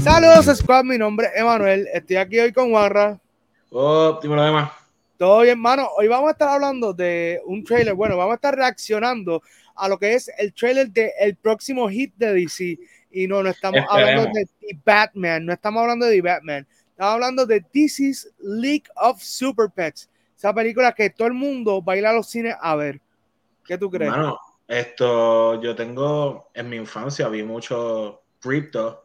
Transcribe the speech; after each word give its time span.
Saludos, 0.00 0.46
Squad. 0.58 0.84
Mi 0.84 0.98
nombre 0.98 1.28
es 1.28 1.40
Emanuel. 1.40 1.88
Estoy 1.92 2.16
aquí 2.16 2.38
hoy 2.38 2.52
con 2.52 2.72
Warra. 2.72 3.20
Oh, 3.70 4.18
dímelo, 4.22 4.44
demás. 4.44 4.70
Todo 5.16 5.40
bien, 5.40 5.52
hermano. 5.52 5.88
Hoy 5.96 6.08
vamos 6.08 6.28
a 6.28 6.32
estar 6.32 6.48
hablando 6.48 6.92
de 6.92 7.40
un 7.46 7.62
trailer. 7.62 7.94
Bueno, 7.94 8.16
vamos 8.16 8.32
a 8.32 8.34
estar 8.36 8.54
reaccionando 8.54 9.42
a 9.76 9.88
lo 9.88 9.98
que 9.98 10.14
es 10.14 10.30
el 10.38 10.52
trailer 10.52 10.90
del 10.90 11.10
el 11.18 11.36
próximo 11.36 11.88
hit 11.88 12.12
de 12.16 12.32
DC. 12.32 12.78
Y 13.12 13.26
no, 13.26 13.42
no 13.42 13.50
estamos 13.50 13.80
hablando 13.88 14.24
de 14.32 14.46
The 14.60 14.78
Batman. 14.84 15.46
No 15.46 15.52
estamos 15.52 15.82
hablando 15.82 16.06
de 16.06 16.16
The 16.16 16.22
Batman. 16.22 16.66
Estamos 16.90 17.14
hablando 17.14 17.46
de 17.46 17.60
DC's 17.60 18.32
League 18.40 18.84
of 18.96 19.22
Super 19.22 19.70
Pets. 19.70 20.08
Esa 20.36 20.52
película 20.52 20.92
que 20.92 21.10
todo 21.10 21.28
el 21.28 21.34
mundo 21.34 21.82
va 21.82 21.92
a 21.92 21.96
ir 21.96 22.06
a 22.06 22.12
los 22.12 22.28
cines 22.28 22.56
a 22.60 22.74
ver. 22.74 23.00
¿Qué 23.64 23.78
tú 23.78 23.90
crees? 23.90 24.10
Bueno, 24.10 24.38
esto 24.66 25.60
yo 25.62 25.74
tengo 25.76 26.50
en 26.54 26.68
mi 26.68 26.76
infancia, 26.76 27.28
vi 27.28 27.42
mucho 27.42 28.22
Crypto. 28.40 29.04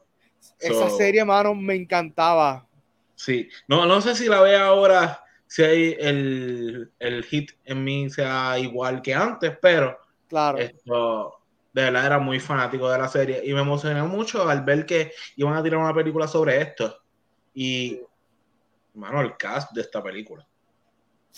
Esa 0.59 0.89
serie, 0.89 1.21
hermano, 1.21 1.53
me 1.53 1.75
encantaba. 1.75 2.67
Sí, 3.15 3.49
no, 3.67 3.85
no 3.85 4.01
sé 4.01 4.15
si 4.15 4.27
la 4.27 4.41
ve 4.41 4.55
ahora, 4.55 5.23
si 5.47 5.63
hay 5.63 5.95
el, 5.99 6.91
el 6.99 7.23
hit 7.23 7.51
en 7.65 7.83
mí 7.83 8.09
sea 8.09 8.59
igual 8.59 9.01
que 9.01 9.13
antes, 9.13 9.57
pero 9.61 9.97
claro. 10.27 10.57
esto, 10.57 11.39
de 11.73 11.83
verdad 11.83 12.05
era 12.05 12.19
muy 12.19 12.39
fanático 12.39 12.89
de 12.89 12.97
la 12.97 13.07
serie 13.07 13.41
y 13.43 13.53
me 13.53 13.61
emocioné 13.61 14.03
mucho 14.03 14.47
al 14.47 14.63
ver 14.63 14.85
que 14.85 15.11
iban 15.35 15.55
a 15.55 15.63
tirar 15.63 15.79
una 15.79 15.93
película 15.93 16.27
sobre 16.27 16.61
esto. 16.61 17.01
Y, 17.53 17.99
hermano, 18.93 19.21
el 19.21 19.35
cast 19.37 19.71
de 19.73 19.81
esta 19.81 20.01
película. 20.01 20.47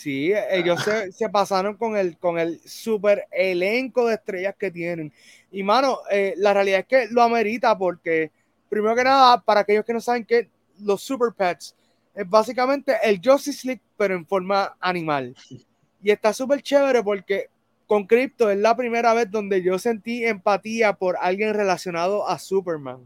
Sí, 0.00 0.32
ellos 0.50 0.82
se, 0.82 1.12
se, 1.12 1.28
pasaron 1.28 1.76
con 1.76 1.94
el, 1.94 2.16
con 2.16 2.38
el 2.38 2.58
super 2.60 3.26
elenco 3.30 4.06
de 4.06 4.14
estrellas 4.14 4.54
que 4.58 4.70
tienen. 4.70 5.12
Y, 5.50 5.62
mano, 5.62 5.98
eh, 6.10 6.32
la 6.38 6.54
realidad 6.54 6.80
es 6.80 6.86
que 6.86 7.08
lo 7.10 7.22
amerita 7.22 7.76
porque, 7.76 8.32
primero 8.70 8.96
que 8.96 9.04
nada, 9.04 9.42
para 9.42 9.60
aquellos 9.60 9.84
que 9.84 9.92
no 9.92 10.00
saben 10.00 10.24
que 10.24 10.48
los 10.78 11.02
Super 11.02 11.34
Pets 11.36 11.76
es 12.14 12.28
básicamente 12.28 12.96
el 13.02 13.20
Justice 13.22 13.66
League, 13.66 13.82
pero 13.98 14.14
en 14.14 14.26
forma 14.26 14.74
animal. 14.80 15.34
Y 16.02 16.10
está 16.10 16.32
súper 16.32 16.62
chévere 16.62 17.02
porque 17.02 17.50
con 17.86 18.06
Crypto 18.06 18.48
es 18.48 18.58
la 18.58 18.76
primera 18.76 19.12
vez 19.12 19.30
donde 19.30 19.62
yo 19.62 19.78
sentí 19.78 20.24
empatía 20.24 20.94
por 20.94 21.16
alguien 21.20 21.52
relacionado 21.52 22.26
a 22.26 22.38
Superman. 22.38 23.00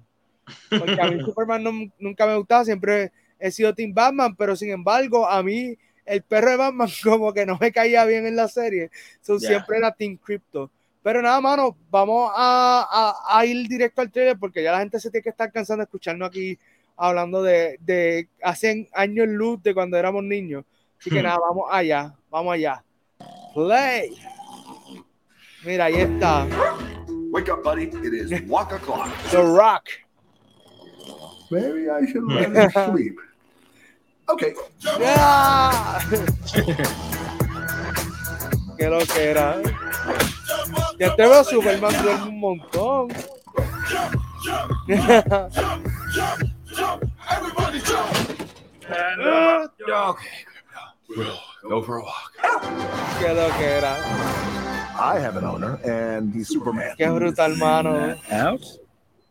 Porque 0.68 1.00
a 1.00 1.10
mí 1.10 1.20
Superman 1.24 1.64
no, 1.64 1.72
nunca 1.98 2.26
me 2.26 2.36
gustaba, 2.36 2.64
siempre 2.64 3.10
he 3.38 3.50
sido 3.50 3.74
Team 3.74 3.92
Batman, 3.94 4.36
pero 4.36 4.54
sin 4.54 4.70
embargo, 4.70 5.28
a 5.28 5.42
mí 5.42 5.76
el 6.04 6.22
perro 6.22 6.50
de 6.50 6.56
Batman 6.56 6.88
como 7.02 7.32
que 7.32 7.46
no 7.46 7.58
me 7.58 7.72
caía 7.72 8.04
bien 8.04 8.26
en 8.26 8.36
la 8.36 8.48
serie. 8.48 8.90
So, 9.20 9.38
Siempre 9.38 9.78
era 9.78 9.92
Team 9.92 10.16
Crypto. 10.16 10.70
Pero 11.04 11.20
nada, 11.20 11.38
mano, 11.38 11.76
vamos 11.90 12.32
a, 12.34 13.14
a, 13.28 13.44
ir 13.44 13.68
directo 13.68 14.00
al 14.00 14.10
trailer 14.10 14.38
porque 14.38 14.62
ya 14.62 14.72
la 14.72 14.78
gente 14.78 14.98
se 14.98 15.10
tiene 15.10 15.22
que 15.22 15.28
estar 15.28 15.52
cansando 15.52 15.82
de 15.82 15.84
escucharnos 15.84 16.28
aquí 16.28 16.58
hablando 16.96 17.42
de, 17.42 17.76
de 17.82 18.30
hace 18.42 18.88
años 18.94 19.28
luz 19.28 19.62
de 19.62 19.74
cuando 19.74 19.98
éramos 19.98 20.24
niños. 20.24 20.64
Así 20.98 21.10
que 21.10 21.20
hmm. 21.20 21.24
nada, 21.24 21.40
vamos 21.40 21.68
allá, 21.70 22.14
vamos 22.30 22.54
allá. 22.54 22.82
Play. 23.52 24.16
Mira, 25.66 25.84
ahí 25.84 25.96
está. 25.96 26.46
Wake 27.32 27.52
up, 27.52 27.62
buddy. 27.62 27.90
It 28.02 28.14
is 28.14 28.32
walk 28.48 28.72
o'clock. 28.72 29.10
The 29.30 29.42
Rock. 29.42 29.90
Maybe 31.50 31.90
I 31.90 32.06
should 32.06 32.24
let 32.24 32.50
him 32.50 32.70
sleep. 32.94 33.20
Okay. 34.30 34.54
Yeah. 34.98 36.00
Qué 38.78 38.88
lo 38.88 39.04
que 39.04 39.22
era. 39.22 39.60
Ya 40.98 41.14
te 41.16 41.22
veo 41.22 41.44
Superman 41.44 41.92
duerme 42.02 42.28
un 42.28 42.40
montón. 42.40 43.08
Go 51.62 51.82
for 51.82 51.98
a 51.98 52.02
walk. 52.02 52.32
Qué 53.20 53.28
lo 53.34 53.48
que 53.56 53.64
era. 53.64 53.96
I 54.96 55.18
have 55.18 55.36
an 55.36 55.44
owner, 55.44 55.80
and 55.84 56.32
he's 56.32 56.48
Superman. 56.48 56.94
Qué 56.96 57.08
brutal, 57.08 57.56
mano. 57.56 58.16
Out? 58.30 58.83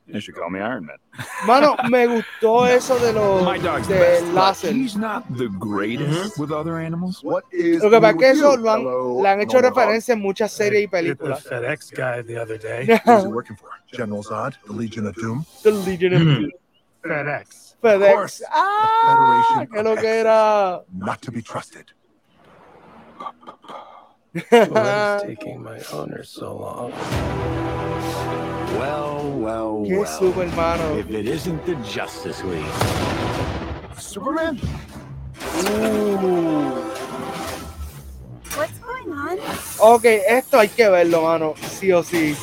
You 0.06 0.20
should 0.20 0.36
call 0.36 0.50
me 0.50 0.60
Iron 0.60 0.86
Man. 0.86 0.98
Mano, 1.48 1.78
me 1.90 2.08
gustó 2.08 2.68
eso 2.68 3.00
de 3.00 3.14
los 3.14 3.88
de 3.88 4.22
láser. 4.34 4.74
He's 4.74 4.98
not 4.98 5.24
the 5.38 5.48
greatest 5.48 6.38
with 6.38 6.52
other 6.52 6.78
animals. 6.78 7.24
What 7.24 7.46
is 7.52 7.82
Lo 7.82 7.90
que 7.90 8.02
pasa 8.02 8.12
es 8.12 8.18
que 8.18 8.30
eso 8.32 8.58
lo 8.58 8.70
han, 8.72 9.24
le 9.24 9.30
han 9.30 9.42
hecho 9.42 9.62
referencia 9.62 10.14
en 10.14 10.22
muchas 10.22 10.52
series 10.52 10.84
y 10.84 10.88
películas. 10.88 11.44
The 11.44 11.50
FedEx 11.50 11.92
guy 11.92 12.22
the 12.22 12.38
other 12.38 12.58
day. 12.58 13.00
Who's 13.06 13.24
he 13.24 13.30
working 13.30 13.56
for? 13.56 13.70
General 13.94 14.24
Zod, 14.24 14.56
the 14.66 14.74
Legion 14.74 15.08
of 15.08 15.16
Doom. 15.16 15.46
The 15.64 15.72
Legion 15.72 16.14
of 16.14 16.20
Doom. 16.22 16.52
FedEx. 17.04 17.76
FedEx. 17.82 18.44
Ah, 18.52 19.66
que 19.72 19.84
lo 19.84 19.96
que 19.96 20.08
era. 20.08 20.82
Not 20.94 21.22
to 21.22 21.32
be 21.32 21.42
trusted. 21.42 21.94
What 24.50 24.86
is 24.86 25.22
taking 25.24 25.64
my 25.64 25.80
owner 25.94 26.24
so 26.24 26.58
long? 26.58 28.53
Well, 28.78 29.32
well, 29.40 29.84
Qué 29.86 29.98
well. 30.00 30.06
super 30.20 30.46
hermano. 30.46 30.98
If 30.98 31.10
it 31.12 31.28
isn't 31.28 31.66
the 31.66 31.76
Justice 31.84 32.44
League. 32.44 32.66
Superman? 33.98 34.60
Uh. 35.40 36.72
What's 38.56 38.80
going 38.80 39.12
on? 39.12 39.40
Ok, 39.80 40.06
esto 40.28 40.60
hay 40.60 40.70
que 40.70 40.90
verlo, 40.90 41.24
mano. 41.24 41.54
Sí 41.80 41.92
o 41.92 42.04
sí. 42.04 42.36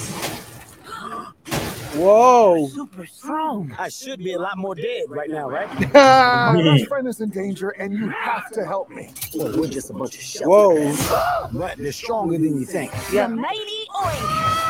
Whoa. 1.95 2.69
Super 2.69 3.05
strong. 3.07 3.75
I 3.77 3.89
should 3.89 4.21
be 4.21 4.35
a 4.35 4.39
lot 4.39 4.57
more 4.57 4.75
dead 4.77 5.05
right 5.09 5.29
now, 5.29 5.51
right? 5.51 5.69
My 5.95 6.63
best 6.65 6.87
friend 6.87 7.09
is 7.09 7.21
in 7.21 7.31
danger, 7.31 7.71
and 7.71 7.93
you 7.93 8.09
have 8.11 8.51
to 8.53 8.65
help 8.65 8.91
me. 8.91 9.13
Well, 9.35 9.59
we're 9.59 9.69
just 9.69 9.91
a 9.91 9.93
bunch 9.93 10.15
of 10.15 10.21
shells. 10.21 10.47
Whoa. 10.47 11.49
But 11.53 11.79
they're 11.79 11.91
stronger 11.93 12.39
than 12.39 12.61
you 12.61 12.65
think. 12.65 12.93
The 13.11 13.29
mighty 13.29 13.87
oink. 13.95 14.61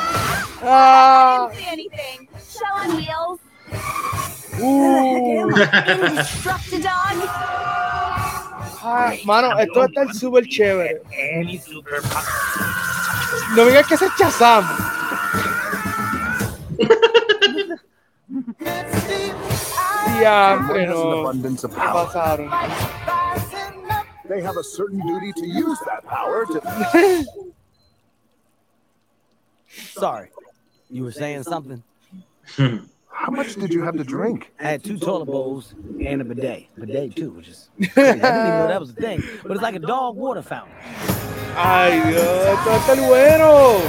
Ah. 0.63 1.49
I 1.49 1.55
didn't 1.55 1.63
see 1.63 1.71
anything. 1.71 2.29
Shell 2.49 2.75
on 2.75 2.97
wheels. 2.97 3.41
Uh. 4.63 5.01
Indestructible 6.09 6.83
dog. 6.83 7.61
Ah, 8.83 9.15
mano, 9.27 9.59
esto 9.59 9.85
está 9.85 10.11
super 10.15 10.47
chévere. 10.49 11.03
Any 11.13 11.59
super 11.59 12.01
No 13.55 13.65
me 13.65 13.73
digas 13.73 13.87
que 13.87 13.95
ese 13.95 14.07
es 14.07 14.13
Shazam. 14.17 14.90
Diantre, 20.21 20.87
Has 20.87 20.99
an 21.01 21.13
abundance 21.13 21.65
of 21.65 21.75
power. 21.75 22.07
They 24.29 24.41
have 24.41 24.57
a 24.57 24.63
certain 24.65 25.01
duty 25.07 25.33
to 25.33 25.47
use 25.47 25.79
that 25.87 26.05
power 26.07 26.47
to. 26.47 27.25
Sorry. 29.69 30.31
You 30.89 31.05
were 31.05 31.13
saying 31.13 31.43
something? 31.45 31.83
Hmm. 32.57 32.79
How 33.09 33.31
much 33.31 33.55
did 33.57 33.73
you 33.73 33.83
have 33.83 33.97
to 33.97 34.05
drink? 34.05 34.53
I 34.61 34.69
had 34.71 34.83
two 34.85 34.99
toilet 34.99 35.27
bowls 35.27 35.75
and 36.05 36.21
a 36.23 36.25
bidet. 36.25 36.69
Bidet, 36.79 37.15
too, 37.15 37.31
which 37.31 37.49
is 37.49 37.69
crazy. 37.93 38.09
I 38.09 38.13
didn't 38.15 38.19
even 38.25 38.59
know 38.59 38.69
that 38.69 38.81
was 38.81 38.91
a 38.91 38.95
thing. 38.95 39.23
But 39.43 39.53
it's 39.53 39.63
like 39.63 39.75
a 39.75 39.79
dog 39.81 40.17
water 40.17 40.43
fountain. 40.43 40.75
Ay, 41.57 42.01
Dios, 42.11 42.47
esto 42.47 42.71
está 42.71 42.93
el 42.97 43.07
bueno. 43.09 43.81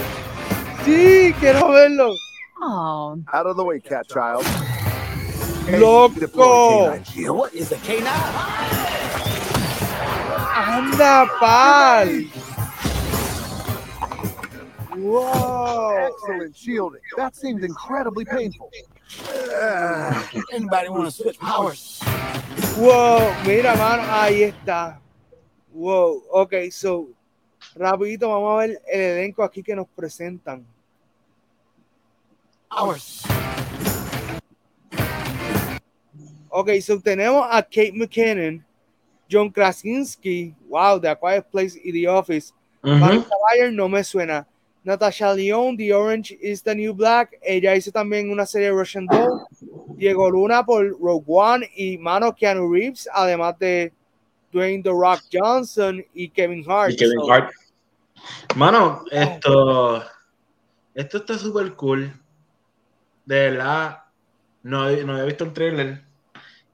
Sí, 0.83 1.33
quiero 1.39 1.69
verlo. 1.69 2.13
Oh, 2.63 3.19
Out 3.33 3.47
of 3.47 3.57
the 3.57 3.63
way, 3.63 3.79
cat 3.79 4.07
child. 4.07 4.45
Loco. 5.71 6.91
What 7.33 7.53
is 7.55 7.71
a 7.71 7.75
K9? 7.77 8.05
Anda, 10.55 11.27
pal. 11.39 12.07
Wow. 14.95 16.11
Excellent 16.11 16.55
shielding. 16.55 17.01
That 17.17 17.35
seemed 17.35 17.63
incredibly 17.63 18.25
painful. 18.25 18.69
Anybody 20.53 20.89
want 20.89 21.05
to 21.05 21.11
switch 21.11 21.39
powers? 21.39 21.99
Wow, 22.77 23.33
mira, 23.43 23.75
mano, 23.75 24.03
ahí 24.03 24.43
está. 24.43 24.99
Wow, 25.73 26.21
ok, 26.31 26.69
so, 26.71 27.09
rapidito 27.75 28.29
vamos 28.29 28.53
a 28.53 28.57
ver 28.57 28.81
el 28.87 29.01
elenco 29.01 29.43
aquí 29.43 29.63
que 29.63 29.75
nos 29.75 29.87
presentan. 29.87 30.65
Powers. 32.71 33.23
Ok, 36.49 36.69
so 36.81 36.99
tenemos 36.99 37.45
a 37.49 37.61
Kate 37.61 37.93
McKinnon, 37.93 38.63
John 39.29 39.49
Krasinski, 39.49 40.53
wow, 40.67 40.99
The 40.99 41.15
Quiet 41.15 41.49
Place 41.49 41.79
y 41.83 41.91
The 41.91 42.07
Office. 42.07 42.53
Vanessa 42.83 43.35
Bayer 43.49 43.71
no 43.71 43.87
me 43.87 44.03
suena. 44.03 44.45
Natasha 44.83 45.33
León, 45.33 45.77
The 45.77 45.93
Orange 45.93 46.37
is 46.41 46.63
the 46.63 46.73
New 46.73 46.93
Black. 46.93 47.37
Ella 47.41 47.75
hizo 47.75 47.91
también 47.91 48.31
una 48.31 48.45
serie 48.45 48.71
Russian 48.71 49.05
Doll. 49.05 49.45
Diego 49.95 50.29
Luna 50.31 50.65
por 50.65 50.99
Rogue 50.99 51.23
One 51.27 51.69
y 51.75 51.97
mano 51.99 52.33
Keanu 52.33 52.71
Reeves, 52.73 53.07
además 53.13 53.57
de 53.59 53.93
Dwayne 54.51 54.81
The 54.81 54.89
Rock 54.89 55.21
Johnson 55.31 56.03
y 56.13 56.27
Kevin 56.29 56.65
Hart. 56.67 56.93
Y 56.93 56.95
Kevin 56.97 57.19
So, 57.19 57.31
Hart. 57.31 57.51
Mano, 58.55 59.03
esto, 59.11 60.03
esto 60.95 61.17
está 61.17 61.37
súper 61.37 61.75
cool. 61.75 62.11
De 63.25 63.49
verdad, 63.49 64.03
No, 64.63 64.89
no 64.89 65.13
había 65.13 65.25
visto 65.25 65.43
el 65.43 65.53
trailer. 65.53 66.03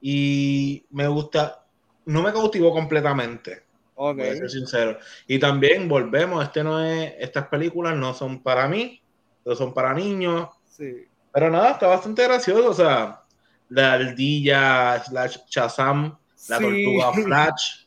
Y 0.01 0.85
me 0.91 1.07
gusta. 1.07 1.63
No 2.05 2.21
me 2.21 2.31
cautivó 2.33 2.71
completamente. 2.71 3.63
Ok. 3.95 4.17
Voy 4.17 4.27
a 4.27 4.35
ser 4.35 4.49
sincero. 4.49 4.97
Y 5.27 5.39
también 5.39 5.87
volvemos, 5.89 6.43
este 6.43 6.63
no 6.63 6.83
es, 6.83 7.13
estas 7.19 7.47
películas 7.47 7.95
no 7.95 8.13
son 8.13 8.43
para 8.43 8.67
mí, 8.67 9.01
no 9.43 9.55
son 9.55 9.73
para 9.73 9.93
niños. 9.93 10.49
Sí. 10.65 11.05
Pero 11.33 11.49
nada, 11.49 11.71
está 11.71 11.87
bastante 11.87 12.23
gracioso. 12.23 12.69
O 12.69 12.73
sea, 12.73 13.23
la 13.69 13.93
ardilla 13.93 15.03
slash 15.03 15.37
Shazam, 15.49 16.17
la 16.47 16.57
Sí. 16.57 16.63
tortuga 16.63 17.13
Flash, 17.13 17.85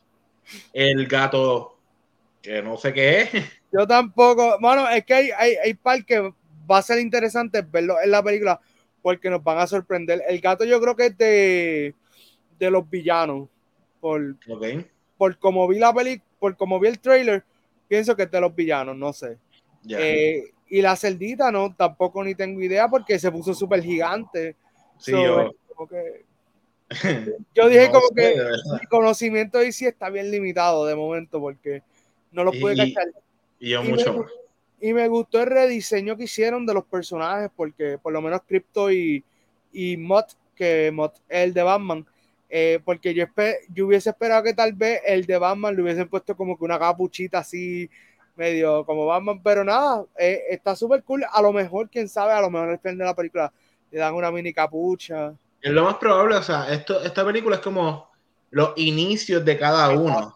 el 0.73 1.07
gato 1.07 1.77
que 2.41 2.61
no 2.61 2.77
sé 2.77 2.93
qué 2.93 3.21
es. 3.21 3.29
Yo 3.71 3.87
tampoco. 3.87 4.57
Bueno, 4.59 4.89
es 4.89 5.05
que 5.05 5.13
hay, 5.13 5.29
hay, 5.31 5.55
hay 5.63 5.73
par 5.75 6.03
que 6.05 6.33
va 6.71 6.77
a 6.79 6.81
ser 6.81 6.99
interesante 6.99 7.61
verlo 7.61 7.95
en 8.03 8.11
la 8.11 8.23
película 8.23 8.59
porque 9.01 9.29
nos 9.29 9.43
van 9.43 9.57
a 9.59 9.67
sorprender. 9.67 10.21
El 10.27 10.39
gato 10.41 10.63
yo 10.63 10.79
creo 10.81 10.95
que 10.95 11.07
es 11.07 11.17
de, 11.17 11.95
de 12.59 12.71
los 12.71 12.89
villanos. 12.89 13.49
Por, 13.99 14.35
por 15.17 15.37
como 15.37 15.67
vi 15.67 15.77
la 15.77 15.93
peli, 15.93 16.21
por 16.39 16.55
como 16.57 16.79
vi 16.79 16.87
el 16.87 16.99
trailer, 16.99 17.43
pienso 17.87 18.15
que 18.15 18.23
es 18.23 18.31
de 18.31 18.41
los 18.41 18.55
villanos, 18.55 18.95
no 18.97 19.13
sé. 19.13 19.37
Eh, 19.89 20.43
y 20.69 20.81
la 20.81 20.95
cerdita, 20.95 21.51
no, 21.51 21.75
tampoco 21.75 22.23
ni 22.23 22.33
tengo 22.33 22.61
idea 22.61 22.87
porque 22.87 23.19
se 23.19 23.31
puso 23.31 23.53
súper 23.53 23.83
gigante. 23.83 24.55
sí, 24.97 25.11
So, 25.11 25.23
yo. 25.23 25.41
es 25.41 25.51
como 25.75 25.87
que- 25.87 26.25
yo 27.55 27.69
dije 27.69 27.87
no 27.87 27.91
como 27.93 28.09
que 28.15 28.35
mi 28.79 28.85
conocimiento 28.87 29.59
ahí 29.59 29.71
sí 29.71 29.85
está 29.85 30.09
bien 30.09 30.29
limitado 30.31 30.85
de 30.85 30.95
momento 30.95 31.39
porque 31.39 31.83
no 32.31 32.43
lo 32.43 32.51
pude 32.51 32.73
Y- 32.73 32.93
cachar. 32.93 33.11
Y 33.59 33.69
yo 33.69 33.83
y 33.83 33.87
mucho 33.87 34.13
más. 34.13 34.31
Y 34.81 34.93
me 34.93 35.07
gustó 35.07 35.41
el 35.41 35.47
rediseño 35.47 36.17
que 36.17 36.23
hicieron 36.23 36.65
de 36.65 36.73
los 36.73 36.85
personajes, 36.85 37.51
porque 37.55 37.99
por 37.99 38.11
lo 38.11 38.21
menos 38.21 38.41
Crypto 38.47 38.91
y, 38.91 39.23
y 39.71 39.95
Mott, 39.95 40.31
que 40.55 40.91
Mott 40.91 41.17
es 41.29 41.45
el 41.45 41.53
de 41.53 41.61
Batman, 41.61 42.05
eh, 42.49 42.79
porque 42.83 43.13
yo, 43.13 43.25
yo 43.69 43.85
hubiese 43.85 44.09
esperado 44.09 44.43
que 44.43 44.55
tal 44.55 44.73
vez 44.73 44.99
el 45.05 45.25
de 45.25 45.37
Batman 45.37 45.75
le 45.75 45.83
hubiesen 45.83 46.09
puesto 46.09 46.35
como 46.35 46.57
que 46.57 46.65
una 46.65 46.79
capuchita 46.79 47.39
así, 47.39 47.89
medio 48.35 48.83
como 48.85 49.05
Batman, 49.05 49.41
pero 49.43 49.63
nada, 49.63 50.03
eh, 50.17 50.41
está 50.49 50.75
súper 50.75 51.03
cool. 51.03 51.23
A 51.31 51.41
lo 51.43 51.53
mejor, 51.53 51.87
quién 51.87 52.09
sabe, 52.09 52.33
a 52.33 52.41
lo 52.41 52.49
mejor 52.49 52.69
al 52.69 52.79
final 52.79 52.97
de 52.97 53.05
la 53.05 53.15
película 53.15 53.53
le 53.91 53.99
dan 53.99 54.15
una 54.15 54.31
mini 54.31 54.51
capucha. 54.51 55.33
Es 55.61 55.71
lo 55.71 55.83
más 55.83 55.95
probable, 55.97 56.37
o 56.37 56.43
sea, 56.43 56.73
esto, 56.73 57.03
esta 57.03 57.23
película 57.23 57.57
es 57.57 57.61
como 57.61 58.09
los 58.49 58.73
inicios 58.77 59.45
de 59.45 59.57
cada 59.57 59.89
uno. 59.91 60.35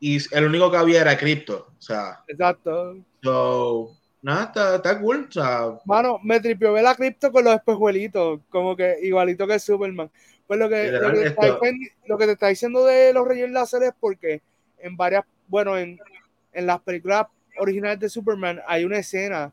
Y 0.00 0.18
el 0.34 0.44
único 0.46 0.70
que 0.70 0.76
había 0.76 1.00
era 1.00 1.16
Crypto. 1.16 1.68
O 1.78 1.82
sea, 1.82 2.22
Exacto. 2.28 2.96
So, 3.24 3.96
nada, 4.22 4.44
está, 4.44 4.76
está 4.76 5.00
cool. 5.00 5.26
O 5.28 5.32
sea, 5.32 5.78
Mano, 5.84 6.20
me 6.22 6.38
tripió 6.40 6.72
ver 6.72 6.86
a 6.86 6.94
Crypto 6.94 7.32
con 7.32 7.44
los 7.44 7.54
espejuelitos, 7.54 8.40
como 8.50 8.76
que 8.76 8.98
igualito 9.02 9.46
que 9.46 9.58
Superman. 9.58 10.10
Pues 10.46 10.60
lo 10.60 10.68
que, 10.68 10.92
lo 10.92 11.12
que, 11.12 11.20
te, 11.20 11.26
está 11.28 11.46
diciendo, 11.46 11.90
lo 12.06 12.18
que 12.18 12.26
te 12.26 12.32
está 12.32 12.48
diciendo 12.48 12.84
de 12.84 13.12
los 13.14 13.26
rayos 13.26 13.50
láser 13.50 13.82
es 13.84 13.92
porque 13.98 14.42
en 14.78 14.96
varias, 14.96 15.24
bueno, 15.48 15.78
en, 15.78 15.98
en 16.52 16.66
las 16.66 16.80
películas 16.82 17.26
originales 17.58 17.98
de 18.00 18.08
Superman 18.10 18.60
hay 18.66 18.84
una 18.84 18.98
escena 18.98 19.52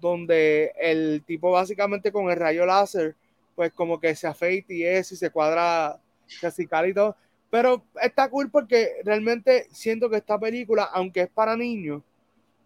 donde 0.00 0.72
el 0.80 1.22
tipo 1.26 1.50
básicamente 1.50 2.10
con 2.10 2.30
el 2.30 2.36
rayo 2.36 2.64
láser, 2.64 3.14
pues 3.54 3.72
como 3.72 4.00
que 4.00 4.14
se 4.16 4.26
afeita 4.26 4.72
y 4.72 4.82
eso, 4.82 5.14
y 5.14 5.18
se 5.18 5.30
cuadra, 5.30 6.00
se 6.26 6.46
acicala 6.46 6.88
y 6.88 6.94
todo. 6.94 7.16
Pero 7.50 7.84
está 8.00 8.30
cool 8.30 8.50
porque 8.50 9.02
realmente 9.04 9.66
siento 9.72 10.08
que 10.08 10.16
esta 10.16 10.38
película, 10.38 10.84
aunque 10.84 11.22
es 11.22 11.28
para 11.28 11.56
niños, 11.56 12.02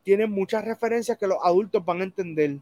tiene 0.04 0.26
muchas 0.26 0.64
referencias 0.64 1.18
que 1.18 1.26
los 1.26 1.38
adultos 1.42 1.84
van 1.84 2.00
a 2.00 2.04
entender. 2.04 2.58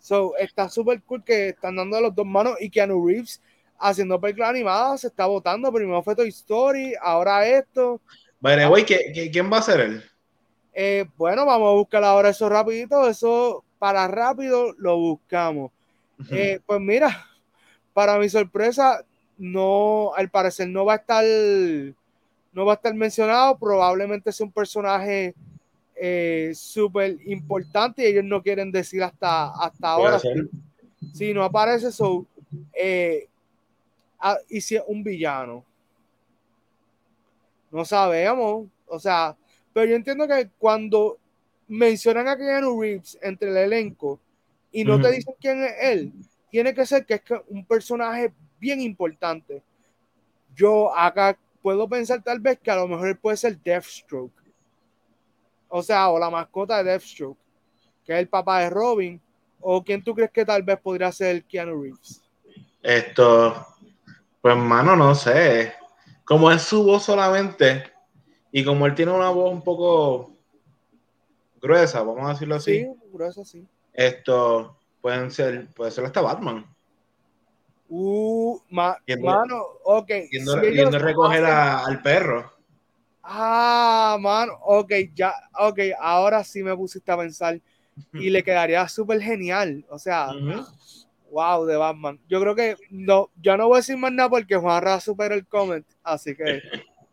So, 0.00 0.36
está 0.36 0.68
súper 0.68 1.00
cool 1.02 1.24
que 1.24 1.50
están 1.50 1.76
dando 1.76 1.96
a 1.96 2.00
los 2.00 2.14
dos 2.14 2.26
manos 2.26 2.56
y 2.60 2.68
Keanu 2.68 3.06
Reeves 3.06 3.40
haciendo 3.78 4.20
películas 4.20 4.50
animadas, 4.50 5.00
se 5.02 5.06
está 5.06 5.26
votando. 5.26 5.72
Primero 5.72 6.02
fue 6.02 6.14
Toy 6.16 6.28
Story, 6.28 6.94
ahora 7.00 7.46
esto. 7.46 8.00
¿qué- 8.84 9.12
qué- 9.14 9.30
¿quién 9.30 9.50
va 9.52 9.58
a 9.58 9.62
ser 9.62 9.80
él? 9.80 10.02
Eh, 10.74 11.06
bueno, 11.16 11.44
vamos 11.46 11.68
a 11.70 11.74
buscar 11.74 12.04
ahora 12.04 12.28
eso 12.28 12.48
rapidito. 12.48 13.08
Eso 13.08 13.64
para 13.78 14.06
rápido 14.08 14.72
lo 14.78 14.96
buscamos. 14.96 15.70
Eh, 16.30 16.60
pues 16.66 16.80
mira, 16.80 17.26
para 17.92 18.18
mi 18.18 18.28
sorpresa, 18.28 19.04
no, 19.36 20.12
al 20.16 20.28
parecer 20.30 20.68
no 20.68 20.84
va 20.84 20.94
a 20.94 20.96
estar, 20.96 21.24
no 22.52 22.64
va 22.64 22.72
a 22.72 22.76
estar 22.76 22.94
mencionado. 22.94 23.56
Probablemente 23.58 24.30
es 24.30 24.40
un 24.40 24.50
personaje 24.52 25.34
eh, 26.00 26.52
súper 26.54 27.18
importante 27.26 28.02
y 28.02 28.06
ellos 28.06 28.24
no 28.24 28.42
quieren 28.42 28.70
decir 28.70 29.02
hasta, 29.02 29.52
hasta 29.52 29.88
ahora. 29.88 30.18
Si, 30.18 30.28
si 31.12 31.34
no 31.34 31.42
aparece, 31.42 31.90
so, 31.92 32.26
eh, 32.72 33.28
ah, 34.18 34.38
y 34.48 34.60
si 34.60 34.76
es 34.76 34.82
un 34.86 35.02
villano. 35.02 35.64
No 37.70 37.84
sabemos, 37.84 38.66
o 38.86 38.98
sea, 38.98 39.36
pero 39.72 39.90
yo 39.90 39.96
entiendo 39.96 40.26
que 40.26 40.48
cuando 40.58 41.18
mencionan 41.68 42.28
a 42.28 42.36
Keanu 42.36 42.80
Reeves 42.80 43.18
entre 43.20 43.50
el 43.50 43.56
elenco 43.58 44.18
y 44.72 44.84
no 44.84 45.00
te 45.00 45.12
dicen 45.12 45.34
quién 45.40 45.62
es 45.62 45.74
él, 45.80 46.12
tiene 46.50 46.74
que 46.74 46.86
ser 46.86 47.04
que 47.04 47.14
es 47.14 47.22
un 47.48 47.64
personaje 47.64 48.32
bien 48.58 48.80
importante. 48.80 49.62
Yo 50.54 50.96
acá 50.96 51.38
puedo 51.62 51.88
pensar 51.88 52.22
tal 52.22 52.40
vez 52.40 52.58
que 52.58 52.70
a 52.70 52.76
lo 52.76 52.88
mejor 52.88 53.08
él 53.08 53.18
puede 53.18 53.36
ser 53.36 53.58
Deathstroke. 53.58 54.32
O 55.68 55.82
sea, 55.82 56.08
o 56.10 56.18
la 56.18 56.30
mascota 56.30 56.78
de 56.78 56.84
Deathstroke, 56.90 57.38
que 58.04 58.12
es 58.14 58.18
el 58.18 58.28
papá 58.28 58.60
de 58.60 58.70
Robin. 58.70 59.20
¿O 59.60 59.82
quién 59.82 60.02
tú 60.04 60.14
crees 60.14 60.30
que 60.30 60.44
tal 60.44 60.62
vez 60.62 60.78
podría 60.80 61.10
ser 61.10 61.44
Keanu 61.44 61.82
Reeves? 61.82 62.22
Esto, 62.82 63.66
pues 64.40 64.56
mano, 64.56 64.94
no 64.96 65.14
sé. 65.14 65.72
Como 66.24 66.50
es 66.50 66.62
su 66.62 66.84
voz 66.84 67.02
solamente, 67.02 67.90
y 68.52 68.64
como 68.64 68.86
él 68.86 68.94
tiene 68.94 69.12
una 69.12 69.30
voz 69.30 69.52
un 69.52 69.62
poco 69.62 70.32
gruesa, 71.60 72.02
vamos 72.02 72.24
a 72.28 72.32
decirlo 72.34 72.54
así, 72.54 72.80
Sí, 72.84 72.86
grueso, 73.12 73.44
sí. 73.44 73.66
esto 73.92 74.76
pueden 75.00 75.30
ser, 75.30 75.66
puede 75.74 75.90
ser 75.90 76.04
hasta 76.04 76.20
Batman. 76.20 76.64
Uh, 77.88 78.58
ma- 78.70 78.96
Yendo- 79.06 79.24
mano, 79.26 79.64
ok. 79.84 80.10
Yendo, 80.30 80.52
a 80.54 80.98
recoger 81.00 81.44
a- 81.46 81.84
al 81.84 82.00
perro. 82.02 82.52
Ah, 83.30 84.16
mano, 84.18 84.54
ok, 84.62 84.90
ya, 85.14 85.34
ok, 85.58 85.80
ahora 86.00 86.42
sí 86.42 86.62
me 86.62 86.74
pusiste 86.74 87.12
a 87.12 87.18
pensar 87.18 87.60
y 88.14 88.30
le 88.30 88.42
quedaría 88.42 88.88
súper 88.88 89.20
genial. 89.20 89.84
O 89.90 89.98
sea, 89.98 90.30
wow, 91.30 91.66
de 91.66 91.76
Batman. 91.76 92.18
Yo 92.26 92.40
creo 92.40 92.54
que 92.54 92.76
no, 92.88 93.30
yo 93.36 93.58
no 93.58 93.68
voy 93.68 93.76
a 93.76 93.80
decir 93.80 93.98
más 93.98 94.12
nada 94.12 94.30
porque 94.30 94.56
Juanra 94.56 94.98
superó 94.98 95.34
el 95.34 95.46
comment, 95.46 95.86
así 96.02 96.34
que 96.34 96.62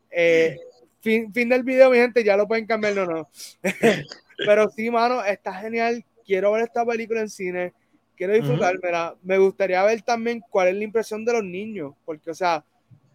eh, 0.10 0.58
fin, 1.02 1.34
fin 1.34 1.50
del 1.50 1.64
video, 1.64 1.90
mi 1.90 1.98
gente, 1.98 2.24
ya 2.24 2.38
lo 2.38 2.48
pueden 2.48 2.66
cambiar, 2.66 2.96
no, 2.96 3.06
no. 3.06 3.30
Pero 4.38 4.70
sí, 4.70 4.90
mano, 4.90 5.22
está 5.26 5.54
genial. 5.54 6.06
Quiero 6.26 6.54
ver 6.54 6.64
esta 6.64 6.86
película 6.86 7.20
en 7.20 7.30
cine. 7.30 7.74
Quiero 8.16 8.34
disfrutármela. 8.34 9.16
Me 9.22 9.38
gustaría 9.38 9.84
ver 9.84 10.02
también 10.02 10.42
cuál 10.50 10.70
es 10.70 10.76
la 10.76 10.84
impresión 10.86 11.26
de 11.26 11.34
los 11.34 11.44
niños, 11.44 11.94
porque, 12.06 12.32
o 12.32 12.34
sea, 12.34 12.64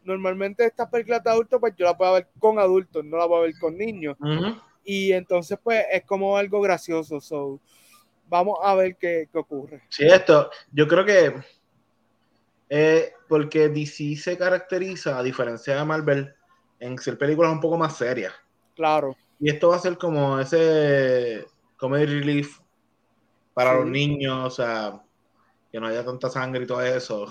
normalmente 0.04 0.64
estas 0.64 0.88
películas 0.88 1.22
de 1.22 1.30
adultos, 1.30 1.60
pues 1.60 1.74
yo 1.76 1.84
la 1.86 1.96
puedo 1.96 2.14
ver 2.14 2.28
con 2.38 2.58
adultos, 2.58 3.04
no 3.04 3.16
la 3.16 3.26
puedo 3.26 3.42
ver 3.42 3.54
con 3.60 3.76
niños. 3.76 4.16
Y 4.84 5.12
entonces, 5.12 5.58
pues, 5.62 5.84
es 5.92 6.04
como 6.04 6.36
algo 6.36 6.60
gracioso. 6.60 7.20
So, 7.20 7.60
vamos 8.28 8.58
a 8.62 8.74
ver 8.74 8.96
qué, 8.96 9.28
qué 9.30 9.38
ocurre. 9.38 9.82
Sí, 9.88 10.06
esto, 10.06 10.50
yo 10.72 10.88
creo 10.88 11.04
que 11.04 11.34
eh, 12.68 13.12
porque 13.28 13.68
DC 13.68 14.16
se 14.16 14.38
caracteriza, 14.38 15.18
a 15.18 15.22
diferencia 15.22 15.76
de 15.76 15.84
Marvel, 15.84 16.34
en 16.78 16.98
ser 16.98 17.18
películas 17.18 17.52
un 17.52 17.60
poco 17.60 17.76
más 17.76 17.96
serias. 17.96 18.32
Claro. 18.76 19.16
Y 19.40 19.50
esto 19.50 19.68
va 19.70 19.76
a 19.76 19.80
ser 19.80 19.98
como 19.98 20.38
ese 20.38 21.44
comedy 21.76 22.06
relief 22.06 22.58
para 23.54 23.72
Sí. 23.72 23.76
los 23.78 23.86
niños, 23.88 24.46
o 24.46 24.50
sea, 24.50 25.02
que 25.72 25.80
no 25.80 25.86
haya 25.88 26.04
tanta 26.04 26.30
sangre 26.30 26.62
y 26.64 26.66
todo 26.66 26.80
eso. 26.82 27.26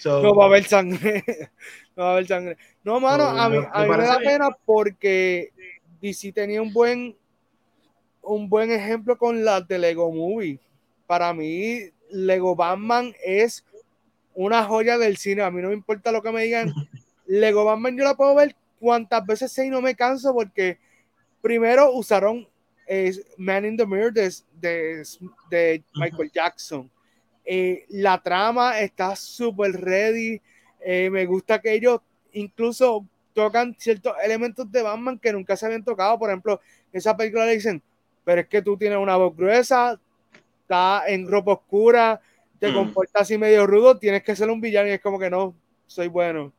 So, 0.00 0.22
No 0.22 0.34
va 0.34 0.44
a 0.44 0.46
haber 0.48 0.64
sangre. 0.64 1.22
no 1.96 2.02
va 2.04 2.08
a 2.08 2.12
haber 2.14 2.26
sangre. 2.26 2.56
No, 2.82 2.98
mano, 3.00 3.32
No, 3.32 3.40
a 3.40 3.48
mí, 3.48 3.58
me- 3.58 3.68
a 3.72 3.82
mí 3.82 3.88
me 3.90 4.04
da 4.06 4.18
pena 4.18 4.48
porque 4.64 5.52
DC 6.00 6.32
tenía 6.32 6.62
un 6.62 6.72
buen 6.72 7.16
un 8.22 8.48
buen 8.48 8.70
ejemplo 8.70 9.16
con 9.18 9.44
las 9.44 9.66
de 9.66 9.78
Lego 9.78 10.10
Movie. 10.12 10.58
Para 11.06 11.32
mí, 11.34 11.80
Lego 12.10 12.54
Batman 12.54 13.12
es 13.24 13.64
una 14.34 14.64
joya 14.64 14.98
del 14.98 15.16
cine. 15.16 15.42
A 15.42 15.50
mí 15.50 15.60
no 15.60 15.68
me 15.68 15.74
importa 15.74 16.12
lo 16.12 16.22
que 16.22 16.30
me 16.30 16.42
digan. 16.44 16.72
Lego 17.26 17.64
Batman 17.64 17.96
yo 17.96 18.04
la 18.04 18.14
puedo 18.14 18.34
ver 18.34 18.54
cuantas 18.78 19.24
veces 19.26 19.52
sea 19.52 19.64
y 19.64 19.70
no 19.70 19.80
me 19.80 19.94
canso 19.94 20.32
porque 20.32 20.78
primero 21.42 21.92
usaron 21.92 22.46
eh, 22.86 23.12
Man 23.36 23.64
in 23.64 23.76
the 23.76 23.86
Mirror 23.86 24.12
de, 24.12 24.32
de, 24.60 25.02
de 25.50 25.82
Michael 25.94 26.30
Jackson. 26.32 26.90
Eh, 27.52 27.84
la 27.88 28.22
trama 28.22 28.78
está 28.78 29.16
súper 29.16 29.72
ready. 29.72 30.40
Eh, 30.80 31.10
me 31.10 31.26
gusta 31.26 31.60
que 31.60 31.72
ellos 31.74 32.00
incluso 32.32 33.04
tocan 33.34 33.74
ciertos 33.76 34.14
elementos 34.22 34.70
de 34.70 34.82
Batman 34.82 35.18
que 35.18 35.32
nunca 35.32 35.56
se 35.56 35.66
habían 35.66 35.82
tocado. 35.82 36.16
Por 36.16 36.30
ejemplo, 36.30 36.60
esa 36.92 37.16
película 37.16 37.46
le 37.46 37.54
dicen, 37.54 37.82
pero 38.22 38.42
es 38.42 38.46
que 38.46 38.62
tú 38.62 38.76
tienes 38.76 38.98
una 38.98 39.16
voz 39.16 39.36
gruesa, 39.36 39.98
está 40.60 41.02
en 41.08 41.28
ropa 41.28 41.54
oscura, 41.54 42.20
te 42.60 42.70
Mm. 42.70 42.74
comportas 42.74 43.22
así 43.22 43.36
medio 43.36 43.66
rudo, 43.66 43.98
tienes 43.98 44.22
que 44.22 44.36
ser 44.36 44.48
un 44.48 44.60
villano 44.60 44.88
y 44.88 44.92
es 44.92 45.00
como 45.00 45.18
que 45.18 45.28
no, 45.28 45.52
soy 45.88 46.06
bueno. 46.06 46.52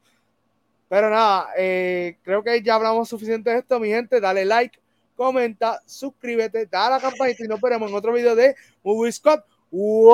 Pero 0.90 1.10
nada, 1.10 1.52
eh, 1.58 2.18
creo 2.22 2.44
que 2.44 2.62
ya 2.62 2.76
hablamos 2.76 3.08
suficiente 3.08 3.50
de 3.50 3.60
esto, 3.60 3.80
mi 3.80 3.88
gente. 3.88 4.20
Dale 4.20 4.44
like, 4.44 4.78
comenta, 5.16 5.82
suscríbete, 5.86 6.66
dale 6.66 6.96
a 6.96 6.98
la 6.98 7.02
campanita 7.02 7.46
y 7.46 7.48
nos 7.48 7.62
veremos 7.62 7.90
en 7.90 7.96
otro 7.96 8.12
video 8.12 8.36
de 8.36 8.56
Movie 8.84 9.14
Squad. 9.14 9.40
五。 9.72 10.12